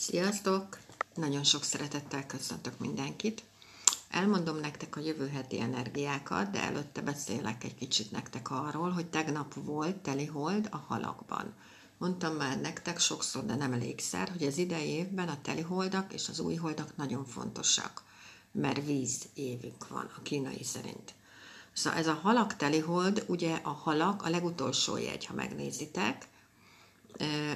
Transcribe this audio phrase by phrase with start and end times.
[0.00, 0.78] Sziasztok!
[1.14, 3.42] Nagyon sok szeretettel köszöntök mindenkit.
[4.10, 9.54] Elmondom nektek a jövő heti energiákat, de előtte beszélek egy kicsit nektek arról, hogy tegnap
[9.54, 11.54] volt telihold a halakban.
[11.98, 16.40] Mondtam már nektek sokszor, de nem elégszer, hogy az idei évben a teliholdak és az
[16.40, 18.02] újholdak nagyon fontosak,
[18.52, 21.14] mert víz évünk van a kínai szerint.
[21.72, 26.28] Szóval ez a halak telihold, ugye a halak a legutolsó jegy, ha megnézitek,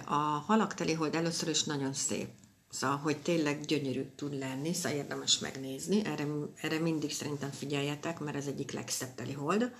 [0.05, 2.29] a halak telihold először is nagyon szép.
[2.71, 6.05] Szóval, hogy tényleg gyönyörű tud lenni, szóval érdemes megnézni.
[6.05, 6.27] Erre,
[6.61, 9.75] erre mindig szerintem figyeljetek, mert ez egyik legszebb telihold.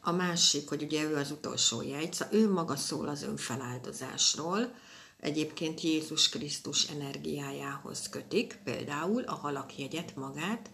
[0.00, 4.74] A másik, hogy ugye ő az utolsó jegy, szóval ő maga szól az önfeláldozásról,
[5.20, 10.70] egyébként Jézus Krisztus energiájához kötik, például a halak jegyet magát,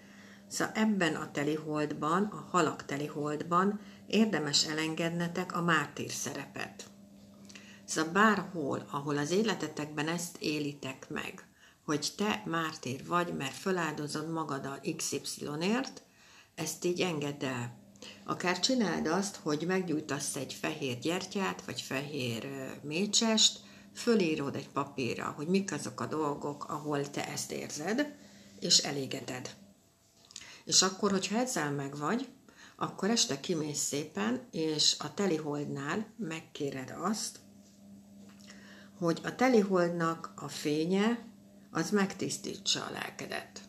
[0.50, 6.90] Szóval ebben a teliholdban, a halak teliholdban érdemes elengednetek a mártír szerepet.
[7.90, 11.46] Szóval bárhol, ahol az életetekben ezt élitek meg,
[11.84, 16.02] hogy te mártír vagy, mert feláldozod magad a XY-ért,
[16.54, 17.78] ezt így engedd el.
[18.24, 22.48] Akár csináld azt, hogy meggyújtasz egy fehér gyertyát, vagy fehér
[22.82, 23.60] mécsest,
[23.94, 28.16] fölírod egy papírra, hogy mik azok a dolgok, ahol te ezt érzed,
[28.60, 29.54] és elégeted.
[30.64, 32.28] És akkor, hogyha ezzel meg vagy,
[32.76, 37.38] akkor este kimész szépen, és a teliholdnál megkéred azt,
[39.00, 41.24] hogy a teliholdnak a fénye
[41.70, 43.60] az megtisztítsa a lelkedet.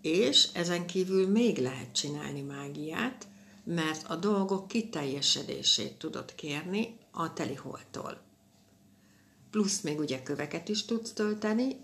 [0.00, 3.26] És ezen kívül még lehet csinálni mágiát,
[3.64, 8.20] mert a dolgok kiteljesedését tudod kérni a teliholtól.
[9.50, 11.76] Plusz még ugye köveket is tudsz tölteni,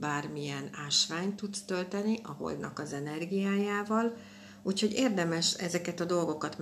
[0.00, 4.16] bármilyen ásványt tudsz tölteni a holdnak az energiájával,
[4.62, 6.58] úgyhogy érdemes ezeket a dolgokat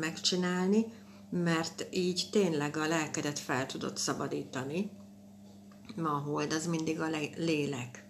[0.00, 0.86] megcsinálni,
[1.30, 4.90] mert így tényleg a lelkedet fel tudod szabadítani.
[5.96, 8.04] Ma a hold az mindig a lélek.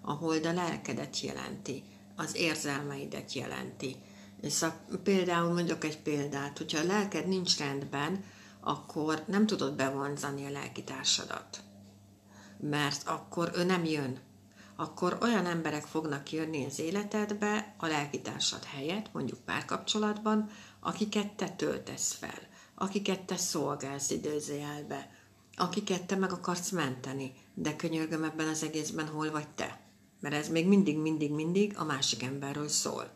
[0.00, 1.82] A hold a lelkedet jelenti,
[2.16, 3.96] az érzelmeidet jelenti.
[4.40, 8.24] És a, például mondok egy példát, hogyha a lelked nincs rendben,
[8.60, 11.62] akkor nem tudod bevonzani a lelkitársadat.
[12.60, 14.18] Mert akkor ő nem jön.
[14.76, 22.12] Akkor olyan emberek fognak jönni az életedbe a lelkitársad helyett, mondjuk párkapcsolatban, akiket te töltesz
[22.12, 25.10] fel akiket te szolgálsz időzőjelbe,
[25.56, 29.80] akiket te meg akarsz menteni, de könyörgöm ebben az egészben hol vagy te.
[30.20, 33.10] Mert ez még mindig, mindig, mindig a másik emberről szól.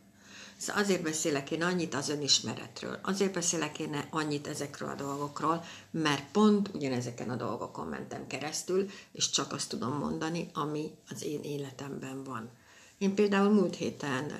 [0.56, 6.30] Szóval azért beszélek én annyit az önismeretről, azért beszélek én annyit ezekről a dolgokról, mert
[6.32, 12.24] pont ugyanezeken a dolgokon mentem keresztül, és csak azt tudom mondani, ami az én életemben
[12.24, 12.50] van.
[12.98, 14.32] Én például múlt héten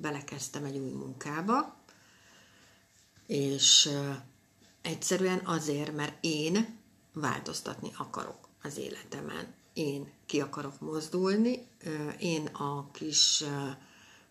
[0.00, 1.76] belekezdtem egy új munkába,
[3.26, 3.88] és
[4.82, 6.78] Egyszerűen azért, mert én
[7.12, 9.54] változtatni akarok az életemen.
[9.72, 11.66] Én ki akarok mozdulni,
[12.18, 13.44] én a kis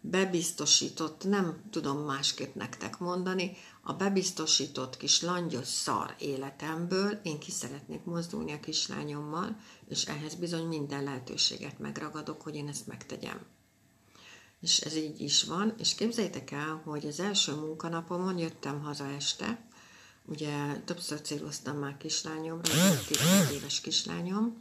[0.01, 8.03] bebiztosított, nem tudom másképp nektek mondani, a bebiztosított kis langyos szar életemből én ki szeretnék
[8.03, 9.57] mozdulni a kislányommal,
[9.89, 13.45] és ehhez bizony minden lehetőséget megragadok, hogy én ezt megtegyem.
[14.61, 19.69] És ez így is van, és képzeljétek el, hogy az első munkanapomon jöttem haza este,
[20.25, 24.59] Ugye többször céloztam már kislányomra, 11 éves kislányom.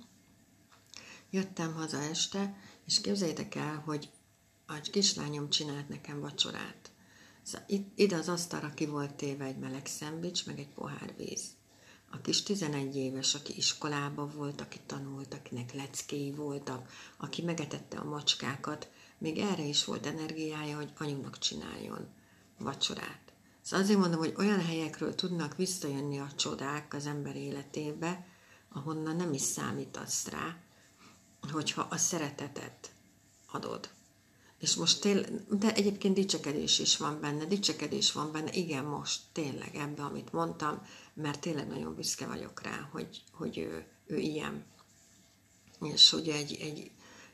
[1.30, 2.56] Jöttem haza este,
[2.86, 4.10] és képzeljétek el, hogy
[4.66, 6.90] a kislányom csinált nekem vacsorát.
[7.42, 11.42] Szóval itt, ide az asztalra ki volt téve egy meleg szendvics, meg egy pohár víz.
[12.10, 18.04] A kis 11 éves, aki iskolába volt, aki tanult, akinek leckéi voltak, aki megetette a
[18.04, 22.08] macskákat, még erre is volt energiája, hogy anyunak csináljon
[22.58, 23.29] vacsorát.
[23.62, 28.26] Szóval azért mondom, hogy olyan helyekről tudnak visszajönni a csodák az ember életébe,
[28.72, 30.56] ahonnan nem is számítasz rá,
[31.52, 32.92] hogyha a szeretetet
[33.46, 33.90] adod.
[34.58, 39.74] És most tényleg, de egyébként dicsekedés is van benne, dicsekedés van benne, igen, most tényleg
[39.74, 44.64] ebbe, amit mondtam, mert tényleg nagyon büszke vagyok rá, hogy, hogy ő, ő ilyen.
[45.80, 46.90] És hogy egy, egy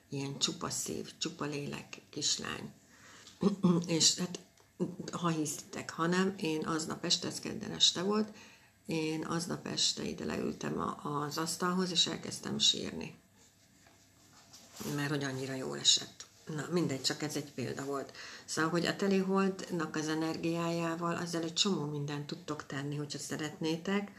[0.09, 2.73] ilyen csupa szív, csupa lélek kislány.
[3.87, 4.39] és hát
[5.13, 8.29] ha hiszitek, hanem én aznap este, ez kedden este volt,
[8.87, 13.19] én aznap este ide leültem az asztalhoz, és elkezdtem sírni.
[14.95, 16.27] Mert hogy annyira jól esett.
[16.55, 18.13] Na, mindegy, csak ez egy példa volt.
[18.45, 24.13] Szóval, hogy a teliholdnak az energiájával azzal egy csomó mindent tudtok tenni, hogyha szeretnétek.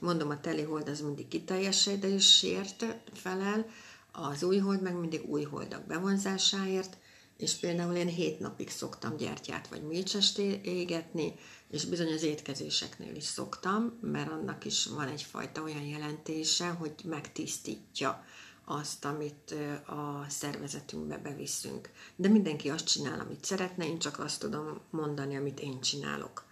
[0.00, 2.84] Mondom, a telihold az mindig kiteljesedésért
[3.14, 3.66] felel,
[4.12, 6.96] az újhold meg mindig újholdak bevonzásáért,
[7.38, 11.34] és például én hét napig szoktam gyertyát vagy mécsest égetni,
[11.70, 18.24] és bizony az étkezéseknél is szoktam, mert annak is van egyfajta olyan jelentése, hogy megtisztítja
[18.64, 19.54] azt, amit
[19.86, 21.90] a szervezetünkbe beviszünk.
[22.16, 26.46] De mindenki azt csinál, amit szeretne, én csak azt tudom mondani, amit én csinálok.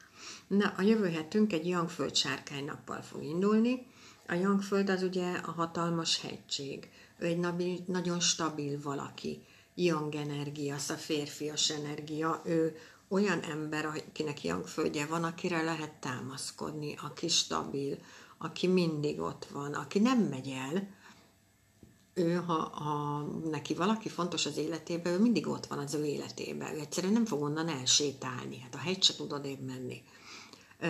[0.46, 3.86] Na, a jövő hetünk egy Youngföld sárkány nappal fog indulni.
[4.26, 6.90] A Youngföld az ugye a hatalmas hegység.
[7.18, 9.42] Ő egy nagyon stabil valaki.
[9.78, 12.42] Young energia, a férfias energia.
[12.44, 12.76] Ő
[13.08, 17.98] olyan ember, akinek Youngföldje van, akire lehet támaszkodni, aki stabil,
[18.38, 20.94] aki mindig ott van, aki nem megy el,
[22.18, 23.20] ő, ha, ha
[23.50, 26.74] neki valaki fontos az életében, ő mindig ott van az ő életében.
[26.74, 28.60] Ő egyszerűen nem fog onnan elsétálni.
[28.60, 30.02] Hát a hegy se tud odébb menni.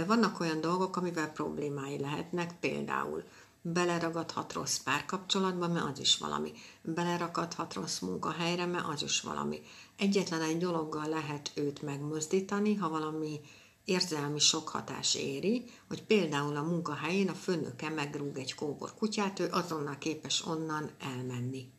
[0.07, 3.25] Vannak olyan dolgok, amivel problémái lehetnek, például
[3.73, 6.53] beleragadhat rossz párkapcsolatba, mert az is valami.
[6.83, 9.61] Beleragadhat rossz munkahelyre, mert az is valami.
[9.97, 13.41] Egyetlen egy dologgal lehet őt megmozdítani, ha valami
[13.85, 19.49] érzelmi sok hatás éri, hogy például a munkahelyén a főnöke megrúg egy kóbor kutyát, ő
[19.51, 21.71] azonnal képes onnan elmenni,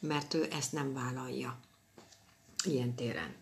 [0.00, 1.58] mert ő ezt nem vállalja
[2.64, 3.34] ilyen téren.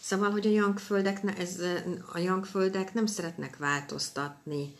[0.00, 1.60] Szóval, hogy a jangföldek, ez,
[2.12, 4.76] a jangföldek nem szeretnek változtatni,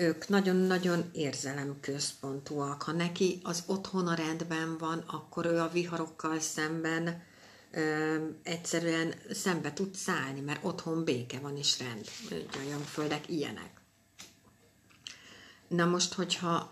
[0.00, 2.82] ők nagyon-nagyon érzelemközpontúak.
[2.82, 7.22] Ha neki az otthona rendben van, akkor ő a viharokkal szemben
[8.42, 12.06] egyszerűen szembe tud szállni, mert otthon béke van és rend.
[12.52, 13.70] A jangföldek ilyenek.
[15.68, 16.70] Na most, hogyha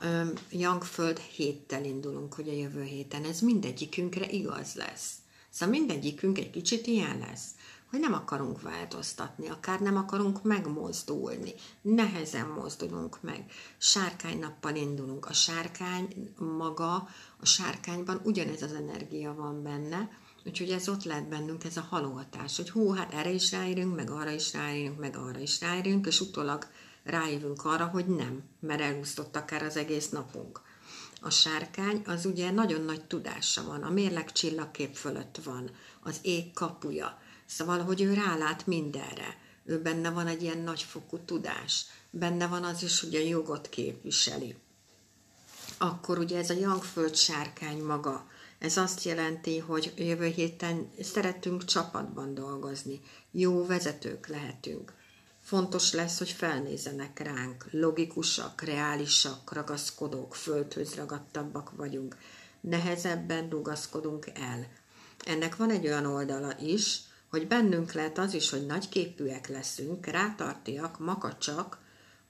[0.50, 5.12] Jangföld héttel indulunk, a jövő héten, ez mindegyikünkre igaz lesz.
[5.50, 7.46] Szóval mindegyikünk egy kicsit ilyen lesz,
[7.90, 13.44] hogy nem akarunk változtatni, akár nem akarunk megmozdulni, nehezen mozdulunk meg.
[13.78, 15.26] Sárkány nappal indulunk.
[15.26, 16.94] A sárkány maga,
[17.40, 20.08] a sárkányban ugyanez az energia van benne,
[20.46, 24.10] Úgyhogy ez ott lehet bennünk, ez a halóhatás, hogy hú, hát erre is ráérünk, meg
[24.10, 26.66] arra is ráérünk, meg arra is ráérünk, és utólag
[27.04, 30.60] rájövünk arra, hogy nem, mert elúsztott akár az egész napunk.
[31.20, 35.70] A sárkány az ugye nagyon nagy tudása van, a mérleg csillagkép fölött van,
[36.02, 39.36] az ég kapuja, szóval, hogy ő rálát mindenre.
[39.64, 41.84] Ő benne van egy ilyen nagyfokú tudás.
[42.10, 44.56] Benne van az is, hogy a jogot képviseli.
[45.78, 48.26] Akkor ugye ez a Youngföld sárkány maga,
[48.58, 53.00] ez azt jelenti, hogy jövő héten szeretünk csapatban dolgozni,
[53.30, 54.92] jó vezetők lehetünk.
[55.42, 62.16] Fontos lesz, hogy felnézenek ránk, logikusak, reálisak, ragaszkodók, földhöz ragadtabbak vagyunk.
[62.60, 64.66] Nehezebben rugaszkodunk el.
[65.24, 67.00] Ennek van egy olyan oldala is,
[67.30, 71.78] hogy bennünk lehet az is, hogy nagyképűek leszünk, rátartiak, makacsak,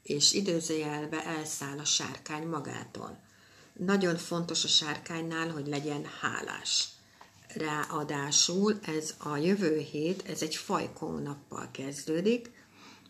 [0.02, 3.20] és időzőjelbe elszáll a sárkány magától.
[3.72, 6.88] Nagyon fontos a sárkánynál, hogy legyen hálás.
[7.48, 12.50] Ráadásul ez a jövő hét, ez egy fajkong nappal kezdődik.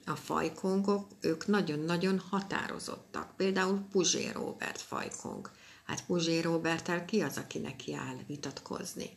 [0.07, 3.37] A fajkongok, ők nagyon-nagyon határozottak.
[3.37, 5.51] Például Puzsé Robert fajkong.
[5.87, 9.11] Hát Puzsé Roberttel ki az, aki neki áll vitatkozni?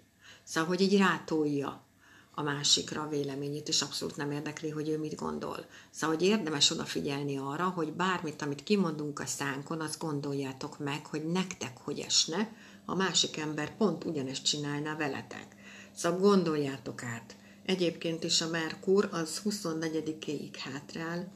[0.43, 1.85] Szóval, hogy így rátolja
[2.33, 5.65] a másikra a véleményét, és abszolút nem érdekli, hogy ő mit gondol.
[5.91, 11.25] Szóval, hogy érdemes odafigyelni arra, hogy bármit, amit kimondunk a szánkon, azt gondoljátok meg, hogy
[11.31, 12.55] nektek hogy esne,
[12.85, 15.55] a másik ember pont ugyanezt csinálna veletek.
[15.95, 17.35] Szóval gondoljátok át.
[17.65, 21.31] Egyébként is a Merkur az 24-éig hátrál,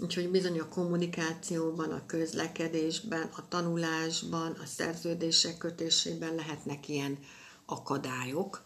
[0.00, 7.18] úgyhogy bizony a kommunikációban, a közlekedésben, a tanulásban, a szerződések kötésében lehetnek ilyen
[7.66, 8.62] akadályok,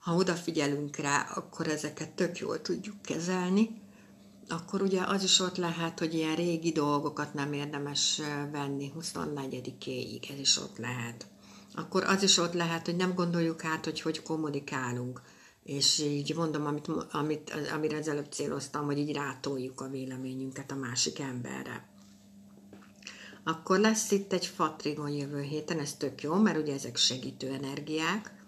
[0.00, 3.80] ha odafigyelünk rá, akkor ezeket tök jól tudjuk kezelni,
[4.48, 8.20] akkor ugye az is ott lehet, hogy ilyen régi dolgokat nem érdemes
[8.52, 11.26] venni 24-éig, ez is ott lehet.
[11.74, 15.22] Akkor az is ott lehet, hogy nem gondoljuk át, hogy hogy kommunikálunk.
[15.62, 21.18] És így mondom, amit, amit, amire ezelőtt céloztam, hogy így rátoljuk a véleményünket a másik
[21.18, 21.88] emberre.
[23.44, 28.39] Akkor lesz itt egy fatrigon jövő héten, ez tök jó, mert ugye ezek segítő energiák,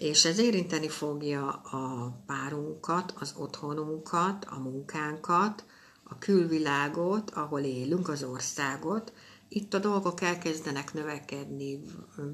[0.00, 5.64] és ez érinteni fogja a párunkat, az otthonunkat, a munkánkat,
[6.04, 9.12] a külvilágot, ahol élünk, az országot.
[9.48, 11.80] Itt a dolgok elkezdenek növekedni,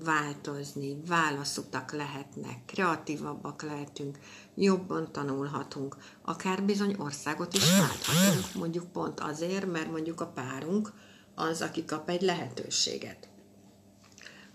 [0.05, 4.19] változni, válaszutak lehetnek, kreatívabbak lehetünk,
[4.55, 10.93] jobban tanulhatunk, akár bizony országot is válthatunk, mondjuk pont azért, mert mondjuk a párunk
[11.35, 13.29] az, aki kap egy lehetőséget.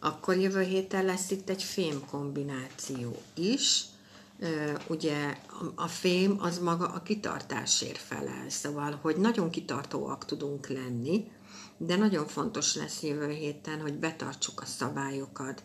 [0.04, 3.86] Akkor jövő héten lesz itt egy fém kombináció is.
[4.88, 5.38] Ugye
[5.76, 11.32] a fém az maga a kitartásért felel, szóval, hogy nagyon kitartóak tudunk lenni,
[11.78, 15.64] de nagyon fontos lesz jövő héten, hogy betartsuk a szabályokat,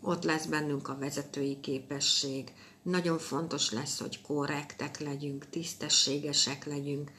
[0.00, 7.10] ott lesz bennünk a vezetői képesség, nagyon fontos lesz, hogy korrektek legyünk, tisztességesek legyünk,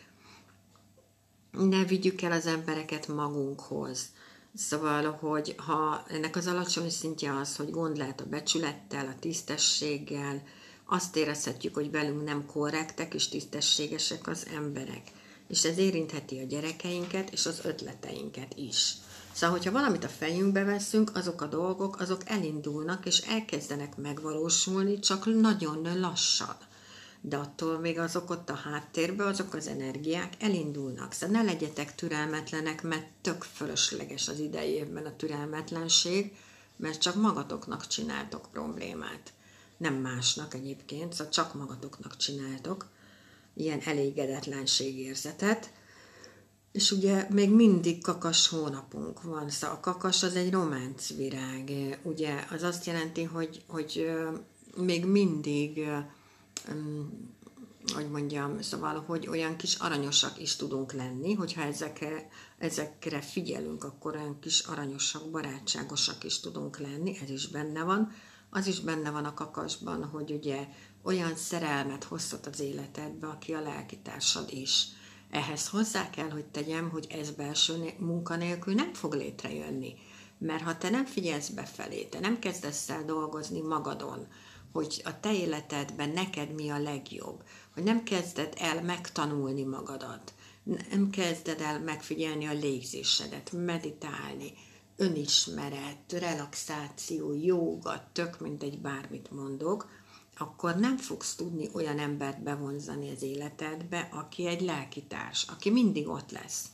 [1.52, 4.12] ne vigyük el az embereket magunkhoz,
[4.56, 10.44] Szóval, hogy ha ennek az alacsony szintje az, hogy gond lehet a becsülettel, a tisztességgel,
[10.86, 15.12] azt érezhetjük, hogy velünk nem korrektek és tisztességesek az emberek.
[15.48, 18.94] És ez érintheti a gyerekeinket és az ötleteinket is.
[19.34, 25.26] Szóval, hogyha valamit a fejünkbe veszünk, azok a dolgok, azok elindulnak és elkezdenek megvalósulni, csak
[25.26, 26.56] nagyon lassan.
[27.22, 31.14] De attól még azok ott a háttérben, azok az energiák elindulnak.
[31.14, 36.36] Szóval ne legyetek türelmetlenek, mert tök fölösleges az idei évben a türelmetlenség,
[36.76, 39.34] mert csak magatoknak csináltok problémát.
[39.78, 42.86] Nem másnak egyébként, szóval csak magatoknak csináltok
[43.54, 43.82] ilyen
[44.80, 45.72] érzetet.
[46.72, 51.72] És ugye még mindig kakas hónapunk van, szóval a kakas az egy románcvirág,
[52.04, 54.12] ugye az azt jelenti, hogy, hogy
[54.76, 55.88] még mindig,
[57.94, 62.28] hogy mondjam, szóval, hogy olyan kis aranyosak is tudunk lenni, hogyha ezekre,
[62.58, 68.12] ezekre figyelünk, akkor olyan kis aranyosak, barátságosak is tudunk lenni, ez is benne van.
[68.50, 70.68] Az is benne van a kakasban, hogy ugye
[71.04, 74.88] olyan szerelmet hozhat az életedbe, aki a lelkitársad is
[75.32, 79.94] ehhez hozzá kell, hogy tegyem, hogy ez belső munkanélkül nem fog létrejönni.
[80.38, 84.28] Mert ha te nem figyelsz befelé, te nem kezdesz el dolgozni magadon,
[84.72, 91.10] hogy a te életedben neked mi a legjobb, hogy nem kezded el megtanulni magadat, nem
[91.10, 94.54] kezded el megfigyelni a légzésedet, meditálni,
[94.96, 99.90] önismeret, relaxáció, jóga, tök mindegy bármit mondok,
[100.38, 106.32] akkor nem fogsz tudni olyan embert bevonzani az életedbe, aki egy lelkitárs, aki mindig ott
[106.32, 106.66] lesz.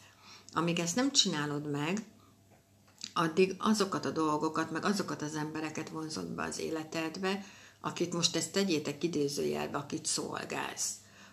[0.53, 2.05] Amíg ezt nem csinálod meg,
[3.13, 7.45] addig azokat a dolgokat, meg azokat az embereket vonzod be az életedbe,
[7.81, 10.91] akit most ezt tegyétek idézőjelbe, akit szolgálsz,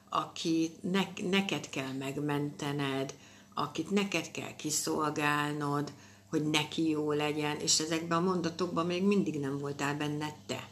[0.08, 3.14] akit ne, neked kell megmentened,
[3.54, 5.92] akit neked kell kiszolgálnod,
[6.30, 10.68] hogy neki jó legyen, és ezekben a mondatokban még mindig nem voltál benne te.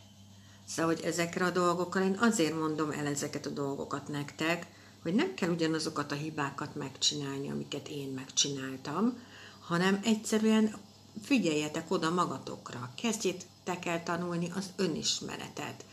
[0.67, 4.67] Szóval, hogy ezekre a dolgokkal én azért mondom el ezeket a dolgokat nektek,
[5.02, 9.19] hogy nem kell ugyanazokat a hibákat megcsinálni, amiket én megcsináltam,
[9.61, 10.75] hanem egyszerűen
[11.23, 15.85] figyeljetek oda magatokra, kezdjétek el tanulni az önismeretet.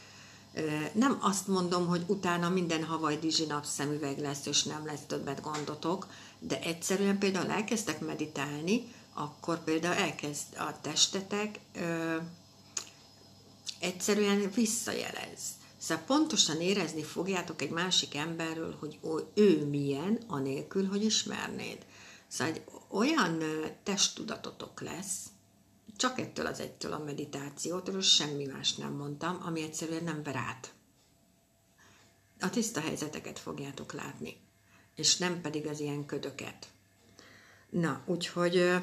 [0.94, 6.08] Nem azt mondom, hogy utána minden havaj dizsi napszemüveg lesz, és nem lesz többet gondotok,
[6.40, 11.60] de egyszerűen például elkezdtek meditálni, akkor például elkezd a testetek
[13.80, 15.40] egyszerűen visszajelez.
[15.78, 19.00] Szóval pontosan érezni fogjátok egy másik emberről, hogy
[19.34, 21.86] ő milyen, anélkül, hogy ismernéd.
[22.30, 23.44] Szóval egy olyan
[23.84, 25.26] testtudatotok lesz,
[25.96, 30.74] csak ettől az egytől a meditációtól, semmi más nem mondtam, ami egyszerűen nem ver át.
[32.40, 34.38] A tiszta helyzeteket fogjátok látni,
[34.96, 36.68] és nem pedig az ilyen ködöket.
[37.70, 38.76] Na, úgyhogy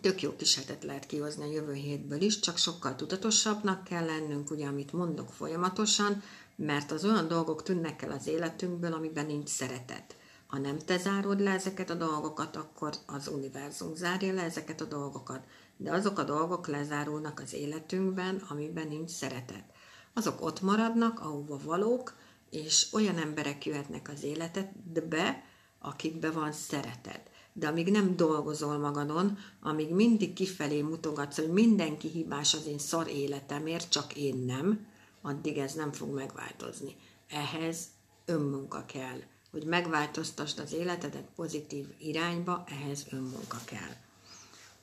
[0.00, 4.50] tök jó kis hetet lehet kihozni a jövő hétből is, csak sokkal tudatosabbnak kell lennünk,
[4.50, 6.22] ugye, amit mondok folyamatosan,
[6.56, 10.16] mert az olyan dolgok tűnnek el az életünkből, amiben nincs szeretet.
[10.54, 14.84] Ha nem te zárod le ezeket a dolgokat, akkor az univerzum zárja le ezeket a
[14.84, 15.44] dolgokat.
[15.76, 19.64] De azok a dolgok lezárulnak az életünkben, amiben nincs szeretet.
[20.12, 22.14] Azok ott maradnak, ahova valók,
[22.50, 25.44] és olyan emberek jöhetnek az életedbe,
[25.78, 32.54] akikbe van szeretet de amíg nem dolgozol magadon, amíg mindig kifelé mutogatsz, hogy mindenki hibás
[32.54, 34.86] az én szar életemért, csak én nem,
[35.22, 36.96] addig ez nem fog megváltozni.
[37.28, 37.86] Ehhez
[38.24, 39.20] önmunka kell.
[39.54, 43.96] Hogy megváltoztasd az életedet pozitív irányba, ehhez önmunka kell.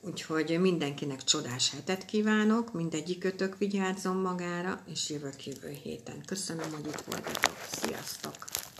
[0.00, 6.22] Úgyhogy mindenkinek csodás hetet kívánok, mindegyikötök vigyázzon magára, és jövök jövő héten.
[6.26, 7.56] Köszönöm, hogy itt voltatok.
[7.70, 8.61] Sziasztok!